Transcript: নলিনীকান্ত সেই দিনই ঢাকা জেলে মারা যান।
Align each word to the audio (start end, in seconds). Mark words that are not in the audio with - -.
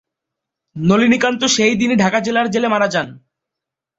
নলিনীকান্ত 0.75 1.41
সেই 1.47 1.73
দিনই 1.75 1.97
ঢাকা 1.97 2.19
জেলে 2.49 2.67
মারা 2.67 2.87
যান। 2.87 3.07